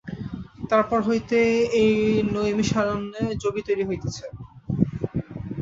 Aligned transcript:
তার 0.69 0.83
পর 0.89 0.99
হইতে 1.01 1.39
এই 1.81 1.93
নৈমিষারণ্যে 2.33 3.23
যোগী 3.43 3.61
তৈরি 3.67 3.83
হইতেছে। 3.89 4.25